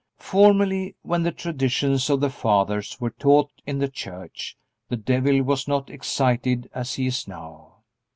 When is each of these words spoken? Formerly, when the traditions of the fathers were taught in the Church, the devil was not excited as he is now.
Formerly, 0.17 0.95
when 1.03 1.21
the 1.21 1.31
traditions 1.31 2.09
of 2.09 2.21
the 2.21 2.31
fathers 2.31 2.99
were 2.99 3.11
taught 3.11 3.51
in 3.67 3.77
the 3.77 3.87
Church, 3.87 4.57
the 4.89 4.97
devil 4.97 5.43
was 5.43 5.67
not 5.67 5.91
excited 5.91 6.67
as 6.73 6.95
he 6.95 7.05
is 7.05 7.27
now. 7.27 7.83